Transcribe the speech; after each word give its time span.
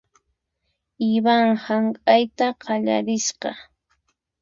Ivan 1.15 1.47
hank'ayta 1.67 2.47
qallarisqa. 2.67 3.49